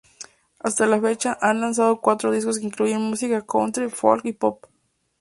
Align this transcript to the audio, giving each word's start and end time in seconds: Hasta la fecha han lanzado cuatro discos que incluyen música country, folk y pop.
Hasta 0.57 0.87
la 0.87 0.99
fecha 0.99 1.37
han 1.41 1.61
lanzado 1.61 2.01
cuatro 2.01 2.31
discos 2.31 2.57
que 2.57 2.65
incluyen 2.65 3.03
música 3.07 3.45
country, 3.45 3.87
folk 3.87 4.25
y 4.25 4.33
pop. 4.33 4.65